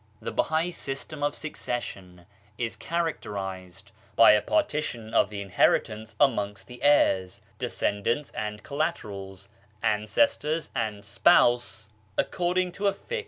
The 0.19 0.33
Bahai 0.33 0.71
system 0.73 1.21
of 1.21 1.35
succession 1.35 2.25
is 2.57 2.75
characterised 2.75 3.91
by 4.15 4.31
a 4.31 4.41
partition 4.41 5.13
of 5.13 5.29
the 5.29 5.41
inheritance 5.43 6.15
amongst 6.19 6.65
the 6.65 6.81
heirs, 6.81 7.39
descendants 7.59 8.31
and 8.31 8.63
collaterals, 8.63 9.49
an 9.83 10.05
cestors 10.05 10.69
and 10.73 11.05
spouse, 11.05 11.87
according 12.17 12.71
to 12.71 12.87
a 12.87 12.93
fixed 12.93 13.09
1 13.11 13.17
Baha'ullSh. 13.19 13.19